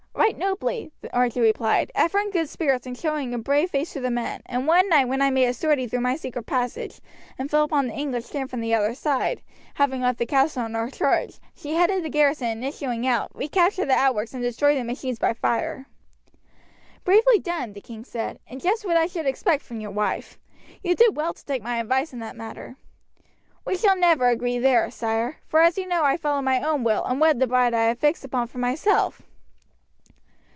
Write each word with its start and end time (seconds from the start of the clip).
"Right 0.13 0.37
nobly," 0.37 0.91
Archie 1.11 1.41
replied; 1.41 1.91
"ever 1.93 2.17
in 2.19 2.29
good 2.31 2.47
spirits 2.47 2.87
and 2.87 2.97
showing 2.97 3.33
a 3.33 3.37
brave 3.37 3.71
face 3.71 3.91
to 3.93 3.99
the 3.99 4.11
men; 4.11 4.41
and 4.45 4.65
one 4.65 4.87
night 4.87 5.05
when 5.09 5.21
I 5.21 5.29
made 5.29 5.47
a 5.47 5.53
sortie 5.53 5.87
through 5.87 6.01
my 6.01 6.15
secret 6.15 6.43
passage, 6.45 7.01
and 7.37 7.51
fell 7.51 7.63
upon 7.63 7.87
the 7.87 7.95
English 7.95 8.29
camp 8.29 8.49
from 8.49 8.61
the 8.61 8.73
other 8.73 8.95
side, 8.95 9.41
having 9.73 9.99
left 10.01 10.19
the 10.19 10.25
castle 10.25 10.65
in 10.65 10.73
her 10.73 10.89
charge, 10.89 11.39
she 11.53 11.73
headed 11.73 12.03
the 12.03 12.09
garrison 12.09 12.47
and 12.47 12.63
issuing 12.65 13.05
out, 13.05 13.29
recaptured 13.35 13.89
the 13.89 13.93
outworks, 13.95 14.33
and 14.33 14.41
destroyed 14.43 14.77
the 14.77 14.85
machines 14.85 15.19
by 15.19 15.33
fire." 15.33 15.85
"Bravely 17.03 17.39
done," 17.39 17.73
the 17.73 17.81
king 17.81 18.05
said, 18.05 18.39
"and 18.47 18.61
just 18.61 18.85
what 18.85 18.95
I 18.95 19.07
should 19.07 19.25
expect 19.27 19.63
from 19.63 19.81
your 19.81 19.91
wife. 19.91 20.39
You 20.81 20.95
did 20.95 21.17
well 21.17 21.33
to 21.33 21.45
take 21.45 21.63
my 21.63 21.77
advice 21.77 22.13
in 22.13 22.19
that 22.19 22.37
matter." 22.37 22.77
"We 23.65 23.75
shall 23.75 23.97
never 23.97 24.29
agree 24.29 24.59
there, 24.59 24.89
sire, 24.91 25.37
for 25.45 25.61
as 25.61 25.77
you 25.77 25.87
know 25.87 26.03
I 26.03 26.15
followed 26.15 26.43
my 26.43 26.61
own 26.61 26.83
will 26.85 27.03
and 27.03 27.19
wed 27.19 27.39
the 27.39 27.47
bride 27.47 27.73
I 27.73 27.85
had 27.85 27.99
fixed 27.99 28.23
upon 28.23 28.47
for 28.47 28.59
myself." 28.59 29.23